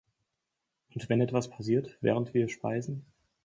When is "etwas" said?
1.21-1.47